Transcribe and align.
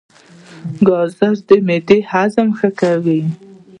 ګازرې 0.87 1.29
د 1.47 1.49
معدې 1.67 1.99
هضم 2.11 2.47
ښه 2.57 2.69
کوي. 2.79 3.21